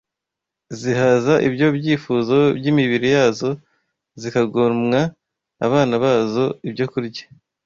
zihaza 0.79 1.33
ibyo 1.47 1.67
byifuzo 1.77 2.37
by’imibiri 2.57 3.07
yazo, 3.15 3.49
zikagomwa 4.21 4.99
abana 5.65 5.93
bazo 6.03 6.45
ibyokurya 6.67 7.23